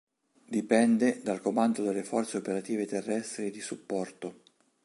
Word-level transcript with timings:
Dipende 0.57 1.21
dal 1.23 1.41
Comando 1.41 1.83
delle 1.83 2.03
forze 2.03 2.37
operative 2.37 2.87
terrestri 2.87 3.51
di 3.51 3.61
supporto. 3.61 4.41